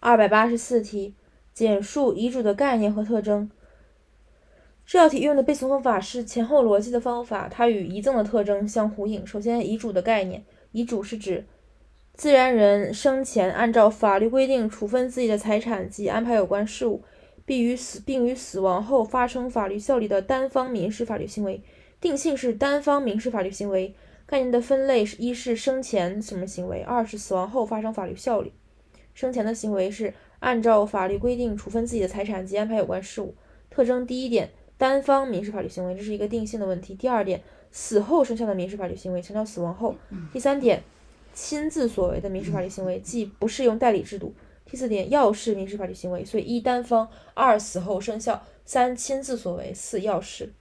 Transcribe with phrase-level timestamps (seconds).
[0.00, 1.14] 二百八十四题，
[1.52, 3.50] 简述遗嘱的概念和特征。
[4.84, 9.26] 这道题用的背诵方法是前后逻辑的方法，它与遗赠的特征相呼应。
[9.26, 11.44] 首先，遗嘱的概念，遗嘱是指
[12.14, 17.02] 自然人生前按照法律规定处分自己的财产及安排有关事务，
[17.44, 21.60] 并于死并于死亡后发生法律效力的单方民事法律行为。
[22.00, 23.94] 定性是单方民事法律行为。
[24.24, 28.52] 概念的分类是：一是生前什么行为，二是死亡后发生法律效力。
[29.16, 33.34] 生前的行为是按照法律规定处分自己的财产及安排有关事务。
[33.70, 34.50] 特征第一点。
[34.78, 36.94] 单方民事法律行为，这是一个定性的问题。
[36.94, 39.94] 第二点，死后生效的民事法律行为，强调死亡后。
[40.34, 40.82] 第三点，
[41.32, 44.34] 亲自所为的民事法律行为，即不适用代理制度。
[44.66, 50.52] 第四点，要事民事法律行为，所以一单方，二死后生效，三亲自所为，四要事。